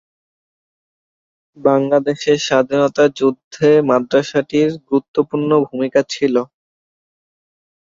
[1.57, 6.35] বাংলাদেশের স্বাধীনতা যুদ্ধে মাদ্রাসাটির গুরুত্বপূর্ণ ভূমিকা ছিল।